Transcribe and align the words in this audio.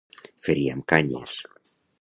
Ferir 0.47 0.65
amb 0.77 0.87
canyes. 0.95 1.39